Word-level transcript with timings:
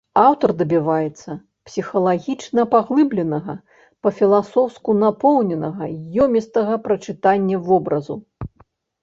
Аўтар 0.19 0.51
дабіваецца 0.59 1.33
псіхалагічна 1.67 2.63
паглыбленага, 2.73 3.55
па-філасофску 4.07 4.97
напоўненага, 5.03 5.91
ёмістага 6.27 6.73
прачытання 6.89 7.57
вобразу. 7.71 8.15